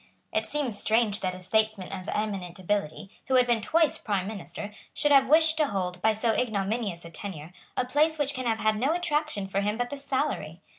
It 0.33 0.47
seems 0.47 0.79
strange 0.79 1.19
that 1.19 1.35
a 1.35 1.39
statesman 1.39 1.91
of 1.91 2.09
eminent 2.09 2.57
ability, 2.57 3.11
who 3.27 3.35
had 3.35 3.45
been 3.45 3.61
twice 3.61 3.99
Prime 3.99 4.25
Minister, 4.27 4.73
should 4.95 5.11
have 5.11 5.27
wished 5.29 5.57
to 5.57 5.67
hold, 5.67 6.01
by 6.01 6.11
so 6.11 6.33
ignominious 6.33 7.05
a 7.05 7.11
tenure, 7.11 7.53
a 7.77 7.85
place 7.85 8.17
which 8.17 8.33
can 8.33 8.47
have 8.47 8.57
had 8.61 8.77
no 8.79 8.95
attraction 8.95 9.47
for 9.47 9.61
him 9.61 9.77
but 9.77 9.91
the 9.91 9.97
salary. 9.97 10.59